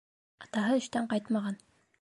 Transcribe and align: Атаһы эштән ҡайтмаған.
Атаһы 0.45 0.79
эштән 0.85 1.07
ҡайтмаған. 1.15 1.65